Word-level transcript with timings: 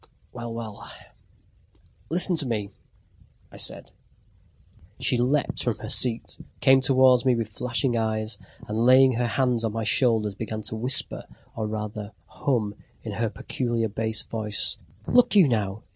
Well, 0.33 0.51
well! 0.51 0.83
"Listen 2.09 2.35
to 2.37 2.47
me," 2.47 2.71
I 3.51 3.57
said. 3.57 3.91
She 4.99 5.15
leaped 5.19 5.61
from 5.61 5.77
her 5.77 5.89
seat, 5.89 6.37
came 6.59 6.81
towards 6.81 7.23
me 7.23 7.35
with 7.35 7.49
flashing 7.49 7.95
eyes, 7.95 8.39
and 8.67 8.79
laying 8.79 9.11
her 9.11 9.27
hands 9.27 9.63
on 9.63 9.73
my 9.73 9.83
shoulders, 9.83 10.33
began 10.33 10.63
to 10.63 10.75
whisper, 10.75 11.25
or 11.55 11.67
rather 11.67 12.07
to 12.07 12.13
hum 12.25 12.73
in 13.03 13.11
her 13.11 13.29
peculiar 13.29 13.89
bass 13.89 14.23
voice: 14.23 14.75
"Look 15.05 15.35
you, 15.35 15.47
now! 15.47 15.83